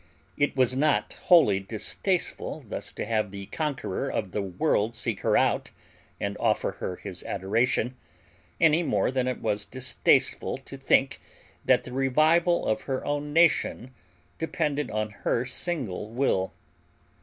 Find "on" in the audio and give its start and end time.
14.89-15.11